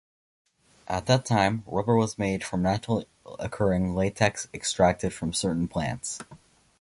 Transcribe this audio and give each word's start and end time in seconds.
At 0.87 1.05
that 1.05 1.25
time 1.27 1.63
rubber 1.67 1.95
was 1.95 2.17
made 2.17 2.43
from 2.43 2.63
naturally 2.63 3.05
occurring 3.37 3.93
latex 3.93 4.47
extracted 4.51 5.13
from 5.13 5.31
certain 5.31 5.67
plants. 5.67 6.17